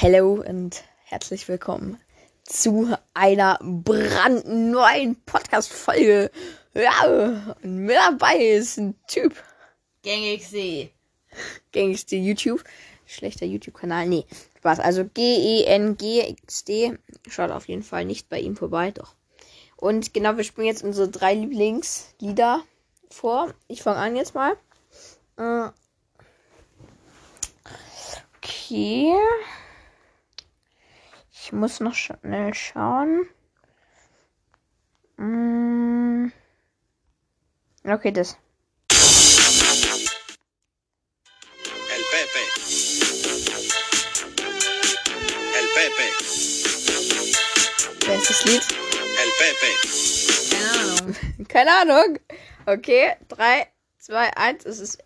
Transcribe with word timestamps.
Hallo 0.00 0.44
und 0.46 0.84
herzlich 1.06 1.48
willkommen 1.48 2.00
zu 2.44 2.96
einer 3.14 3.58
brandneuen 3.60 5.20
Podcast-Folge. 5.24 6.30
Ja, 6.72 7.50
und 7.62 7.78
mit 7.78 7.96
dabei 7.96 8.36
ist 8.36 8.78
ein 8.78 8.94
Typ. 9.08 9.34
Gängigste. 10.02 10.90
Gängigste 11.72 12.14
YouTube. 12.14 12.62
Schlechter 13.06 13.44
YouTube-Kanal. 13.44 14.06
Nee, 14.06 14.24
Spaß. 14.58 14.78
Also 14.78 15.04
G-E-N-G-X-D. 15.04 16.96
Schaut 17.28 17.50
auf 17.50 17.66
jeden 17.66 17.82
Fall 17.82 18.04
nicht 18.04 18.28
bei 18.28 18.38
ihm 18.38 18.54
vorbei, 18.54 18.92
doch. 18.92 19.16
Und 19.76 20.14
genau, 20.14 20.36
wir 20.36 20.44
spielen 20.44 20.68
jetzt 20.68 20.84
unsere 20.84 21.08
drei 21.08 21.34
Lieblingslieder 21.34 22.62
vor. 23.10 23.52
Ich 23.66 23.82
fange 23.82 23.98
an 23.98 24.14
jetzt 24.14 24.36
mal. 24.36 24.56
Äh, 25.36 25.70
Okay. 28.40 29.12
Ich 31.48 31.52
muss 31.54 31.80
noch 31.80 31.94
schnell 31.94 32.52
schauen. 32.52 33.26
Mm. 35.16 36.30
Okay, 37.84 38.12
das. 38.12 38.36
El 41.88 42.02
Pepe. 42.10 42.42
El 45.56 45.68
Pepe. 45.72 46.06
Wer 48.04 48.16
ist 48.16 48.28
das 48.28 48.44
Lied? 48.44 48.64
El 49.16 49.30
Pepe. 49.38 49.70
Keine 50.52 50.70
Ahnung. 50.82 51.16
Keine 51.48 51.72
Ahnung. 51.80 52.18
Okay, 52.66 53.16
3, 53.28 53.66
2, 54.00 54.36
1. 54.36 54.66
Es 54.66 54.80
ist 54.80 55.02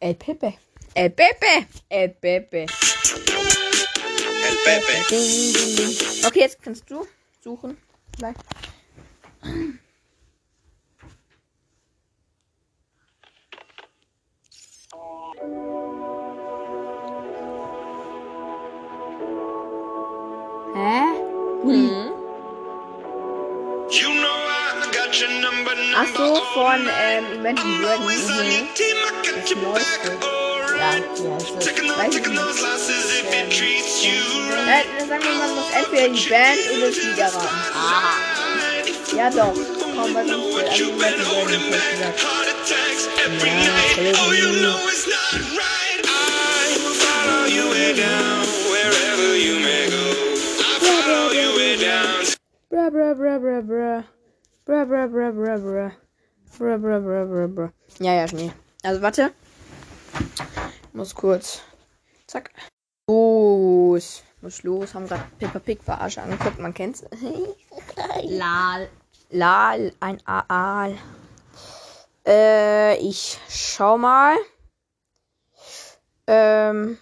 El 0.00 0.16
Pepe. 0.16 0.54
El 0.94 1.10
Pepe. 1.10 1.68
El 1.90 2.08
Pepe. 2.10 2.66
El 2.66 2.66
Pepe. 2.70 3.63
Okay, 6.26 6.40
jetzt 6.40 6.62
kannst 6.62 6.90
du 6.90 7.06
suchen. 7.42 7.76
Vielleicht. 8.16 8.40
Hä? 20.74 21.04
Number. 25.40 25.72
Ach 25.96 26.06
so, 26.16 26.34
von 26.54 26.88
ähm, 27.00 27.24
Imagine 27.34 27.78
Dragons. 27.80 28.28
Mhm. 28.28 28.74
Team, 28.74 28.96
I 29.76 30.43
ja, 30.78 30.94
ja, 30.94 31.36
es 31.36 31.50
ist, 31.50 31.98
weiß 31.98 32.14
ich 32.16 32.26
nicht. 32.26 32.40
Nein, 34.66 34.84
Schnee. 58.28 58.50
Also, 58.82 59.02
warte. 59.02 59.30
Muss 60.94 61.12
kurz. 61.12 61.60
Zack. 62.28 62.50
Los. 63.08 64.22
Muss 64.40 64.62
los. 64.62 64.94
Haben 64.94 65.08
gerade 65.08 65.24
Peppa 65.40 65.58
Pig 65.58 65.82
verarsche 65.82 66.22
angeguckt. 66.22 66.60
Man 66.60 66.72
kennt's. 66.72 67.04
Lal. 68.22 68.88
Lal, 69.30 69.92
ein 69.98 70.24
Aal. 70.24 70.96
Äh, 72.24 72.96
ich 72.98 73.40
schau 73.48 73.98
mal. 73.98 74.36
Ähm. 76.28 76.98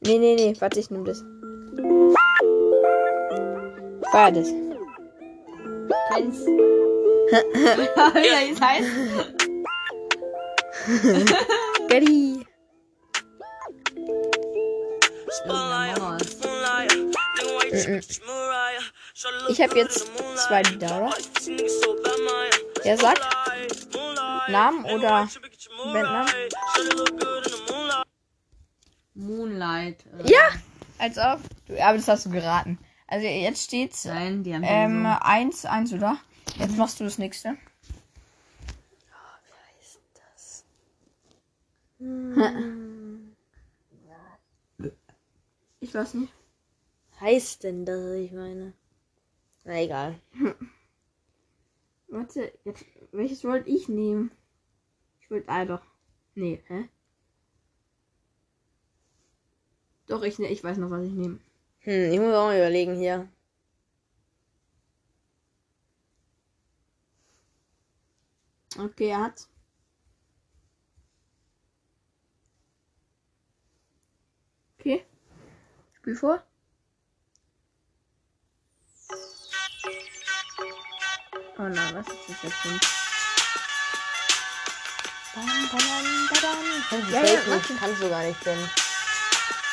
Nee, 0.00 0.18
nee, 0.18 0.34
nee, 0.34 0.56
warte, 0.58 0.80
ich 0.80 0.90
nehm 0.90 1.04
das. 1.04 1.24
Feier 4.10 4.32
das. 4.32 4.48
Kennst 6.12 6.46
Wie 7.30 8.60
heißt? 8.60 9.43
Getty. 11.88 12.46
Ich 19.48 19.60
habe 19.60 19.76
jetzt 19.76 20.06
zwei 20.36 20.62
Lieder, 20.62 20.96
oder? 20.96 21.14
Wer 22.82 22.98
sagt? 22.98 23.22
Namen 24.48 24.84
oder 24.84 25.28
Bandnamen? 25.84 26.32
Moonlight. 29.14 30.04
Äh, 30.18 30.30
Ja! 30.30 30.40
Als 30.98 31.16
ob. 31.18 31.40
Du, 31.66 31.82
aber 31.82 31.96
das 31.96 32.08
hast 32.08 32.26
du 32.26 32.30
geraten. 32.30 32.78
Also 33.06 33.26
jetzt 33.26 33.64
steht's 33.64 34.04
Nein, 34.04 34.42
die 34.42 34.54
haben 34.54 34.64
ähm, 34.66 35.04
so. 35.04 35.26
1, 35.26 35.64
1, 35.64 35.92
oder? 35.94 36.18
Jetzt 36.58 36.76
machst 36.76 37.00
du 37.00 37.04
das 37.04 37.18
nächste. 37.18 37.56
Ich 45.80 45.94
weiß 45.94 46.14
nicht. 46.14 46.32
heißt 47.20 47.62
denn 47.62 47.84
das, 47.84 48.14
ich 48.14 48.32
meine? 48.32 48.72
Na 49.64 49.82
egal. 49.82 50.18
Warte, 52.08 52.52
jetzt, 52.64 52.86
welches 53.12 53.44
wollte 53.44 53.68
ich 53.68 53.88
nehmen? 53.88 54.30
Ich 55.20 55.30
wollte 55.30 55.48
einfach. 55.50 55.82
Nee, 56.34 56.62
hä? 56.68 56.88
Doch, 60.06 60.22
ich, 60.22 60.38
ne, 60.38 60.48
ich 60.48 60.64
weiß 60.64 60.78
noch, 60.78 60.90
was 60.90 61.04
ich 61.04 61.12
nehme. 61.12 61.38
Hm, 61.80 62.12
ich 62.12 62.18
muss 62.18 62.32
auch 62.34 62.46
mal 62.46 62.56
überlegen 62.56 62.96
hier. 62.96 63.28
Okay, 68.78 69.08
er 69.08 69.24
hat's. 69.24 69.53
Spiel 76.04 76.16
vor. 76.16 76.42
Oh 81.56 81.62
nein, 81.62 81.94
was 81.94 82.06
ist 82.08 82.28
das 82.28 82.42
jetzt 82.42 82.64
denn? 82.66 82.80
Bam, 85.34 85.46
badam. 85.72 86.84
Kannst 86.90 87.08
du 87.08 87.14
Ja, 87.14 87.24
ja, 87.24 87.54
nicht, 87.54 87.80
kannst 87.80 88.02
du 88.02 88.10
gar 88.10 88.22
nicht 88.22 88.38
kennen. 88.42 88.70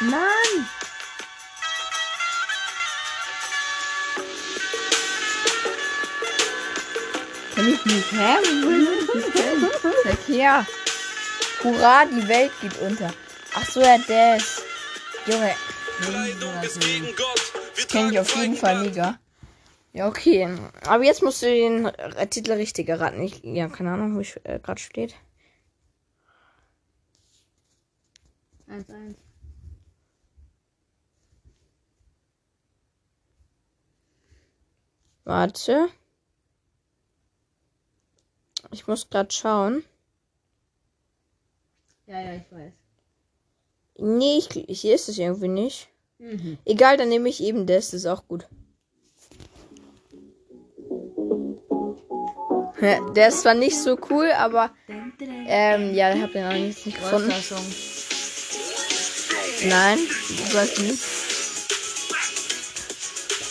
Mann! 0.00 0.68
Kenn 7.54 7.68
ich 7.68 7.84
nicht, 7.84 8.12
hä? 8.12 8.36
Wo 8.62 8.70
ich 8.70 9.24
das 9.24 9.42
kennen? 9.42 9.70
Verkehr. 10.04 10.66
Hurra, 11.62 12.06
die 12.06 12.26
Welt 12.28 12.52
geht 12.62 12.78
unter. 12.78 13.12
Ach 13.54 13.66
so, 13.66 13.82
ja, 13.82 13.98
das. 13.98 14.62
Junge, 15.26 15.54
kenne 17.88 18.12
ich 18.12 18.18
auf 18.18 18.36
jeden 18.36 18.56
Fall 18.56 18.82
mega. 18.82 19.18
Ja, 19.92 20.08
okay. 20.08 20.48
Aber 20.86 21.04
jetzt 21.04 21.22
musst 21.22 21.42
du 21.42 21.46
den 21.46 21.86
äh, 21.86 22.26
Titel 22.26 22.52
richtig 22.52 22.88
erraten. 22.88 23.22
Ich, 23.22 23.42
ja, 23.44 23.68
keine 23.68 23.92
Ahnung, 23.92 24.16
wo 24.16 24.20
ich 24.20 24.40
äh, 24.44 24.58
gerade 24.58 24.80
steht. 24.80 25.14
1-1. 28.68 29.14
Warte. 35.24 35.88
Ich 38.72 38.86
muss 38.88 39.08
gerade 39.08 39.32
schauen. 39.32 39.84
Ja, 42.06 42.20
ja, 42.20 42.34
ich 42.34 42.50
weiß. 42.50 42.83
Nee, 43.96 44.38
ich, 44.38 44.80
hier 44.80 44.94
ist 44.94 45.08
es 45.08 45.18
irgendwie 45.18 45.48
nicht. 45.48 45.88
Mhm. 46.18 46.58
Egal, 46.64 46.96
dann 46.96 47.08
nehme 47.08 47.28
ich 47.28 47.42
eben 47.42 47.66
das. 47.66 47.90
Das 47.90 48.00
ist 48.00 48.06
auch 48.06 48.26
gut. 48.26 48.46
Der 53.16 53.28
ist 53.28 53.42
zwar 53.42 53.54
nicht 53.54 53.78
so 53.78 53.96
cool, 54.10 54.30
aber 54.32 54.70
ähm, 55.46 55.94
ja, 55.94 56.14
ich 56.14 56.20
habe 56.20 56.32
den 56.32 56.44
auch 56.44 56.52
nicht, 56.52 56.84
gefunden. 56.84 57.32
Nein, 59.66 59.98
du 60.28 60.54
weißt 60.54 60.80
nicht. 60.80 60.98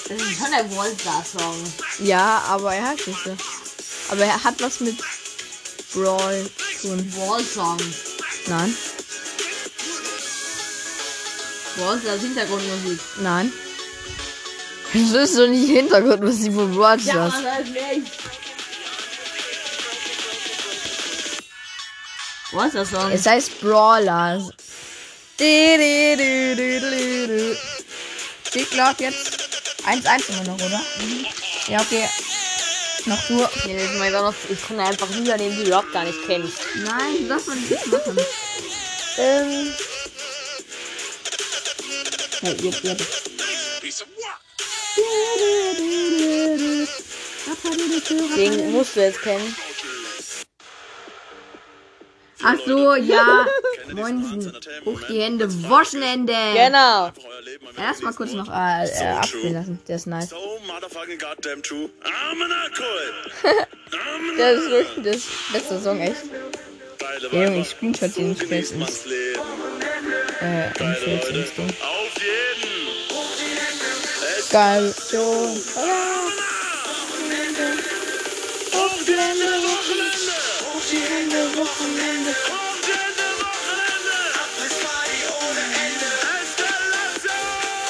Das 0.09 0.21
ist 0.21 0.37
schon 0.37 0.51
der 0.51 0.77
Wallstar-Song. 0.77 1.55
Ja, 2.05 2.43
aber 2.47 2.75
er 2.75 2.89
heißt 2.89 3.07
nicht 3.07 3.23
so. 3.23 3.31
Aber 4.11 4.25
er 4.25 4.43
hat 4.43 4.61
was 4.61 4.81
mit 4.81 4.97
Brawl 5.93 6.47
zu 6.81 6.89
tun. 6.89 7.13
Wall-Song. 7.17 7.77
Nein. 8.47 8.75
Brawl 11.75 11.99
Stars 11.99 12.21
Hintergrundmusik. 12.21 12.99
Nein. 13.21 13.51
Das 14.93 15.11
ist 15.11 15.35
so 15.35 15.47
nicht 15.47 15.69
Hintergrundmusik 15.69 16.53
von 16.53 16.75
Brawl 16.75 16.99
Stars. 16.99 17.33
das 17.33 17.67
nicht. 17.67 18.11
Brawl 22.51 22.69
Stars 22.69 22.89
Song. 22.89 23.11
Es 23.11 23.25
heißt 23.25 23.61
Brawler. 23.61 24.37
Du, 25.37 25.43
du, 25.43 26.17
du, 26.17 26.55
du, 26.55 26.79
du, 26.79 27.27
du. 27.27 27.57
Steht 28.47 28.69
glaub 28.69 28.99
jetzt 28.99 29.43
1-1 29.85 30.29
immer 30.29 30.43
noch, 30.43 30.65
oder? 30.65 30.81
Ja, 31.67 31.81
okay. 31.81 32.07
Noch 33.05 33.27
du. 33.27 33.33
Nee, 33.65 33.75
das 33.75 33.91
ist 33.91 33.99
mir 33.99 34.11
noch, 34.11 34.33
ich 34.49 34.67
kann 34.67 34.79
einfach 34.79 35.09
Lieder 35.09 35.37
nehmen, 35.37 35.57
die 35.57 35.63
du 35.63 35.67
überhaupt 35.69 35.91
gar 35.91 36.03
nicht 36.03 36.19
kennst. 36.25 36.59
Nein, 36.85 37.27
darfst 37.27 37.47
man 37.47 37.59
nicht 37.59 37.87
machen. 37.87 38.17
Ähm, 39.17 39.73
Ihr, 42.43 42.53
Den 48.35 48.71
musst 48.71 48.95
du 48.95 49.01
jetzt 49.01 49.21
kennen. 49.21 49.55
Ach 52.43 52.57
so, 52.65 52.95
ja. 52.95 53.45
Moinsen. 53.93 54.51
Hoch 54.85 54.99
die 55.07 55.21
Hände. 55.21 55.47
Wochenende. 55.69 56.33
Genau. 56.53 57.11
Erstmal 57.77 58.13
kurz 58.13 58.33
noch 58.33 58.49
äh, 58.49 58.85
äh, 58.89 59.07
abspielen 59.07 59.53
lassen. 59.53 59.79
Der 59.87 59.95
ist 59.95 60.07
nice. 60.07 60.29
So 60.29 60.59
motherfucking 60.67 61.17
goddamn 61.19 61.63
true. 61.63 61.89
I'm 62.03 62.43
an 62.43 62.51
alcohol. 62.51 63.13
Der 64.37 64.51
ist 64.53 64.69
wirklich 64.69 65.05
das 65.05 65.27
beste 65.53 65.79
Song, 65.79 65.99
echt. 66.01 66.23
Junge, 67.31 67.61
ich 67.61 67.69
screenshot 67.69 68.15
den 68.17 68.35
Leben. 68.35 68.81
äh, 70.41 70.67
in 70.67 70.73
Geile 70.73 71.45
Geil. 74.53 74.93
Eskalation. 74.93 75.57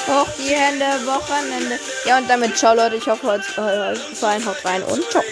Hoch 0.06 0.28
die 0.38 0.54
Hände, 0.54 1.06
Wochenende. 1.06 1.78
Ja, 2.06 2.16
und 2.16 2.30
damit 2.30 2.56
ciao, 2.56 2.74
Leute. 2.74 2.96
Ich 2.96 3.06
hoffe, 3.06 3.28
euch 3.28 3.58
hat 3.58 3.96
es 3.98 4.08
gefallen. 4.08 4.46
Haut 4.46 4.64
rein 4.64 4.82
und 4.84 5.04
ciao. 5.10 5.22